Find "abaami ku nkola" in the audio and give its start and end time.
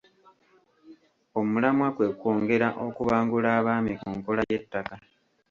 3.59-4.41